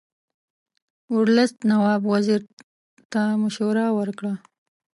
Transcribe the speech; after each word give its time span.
ورلسټ 1.17 1.57
نواب 1.69 2.01
وزیر 2.13 2.41
ته 3.11 3.21
مشوره 3.41 3.85
ورکړه. 3.97 4.33